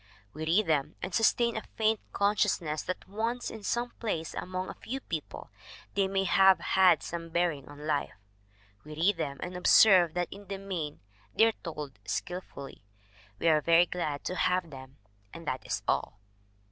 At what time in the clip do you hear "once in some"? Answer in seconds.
3.07-3.91